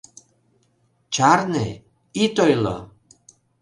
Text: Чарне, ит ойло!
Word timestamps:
Чарне, 1.13 1.67
ит 2.23 2.35
ойло! 2.45 2.77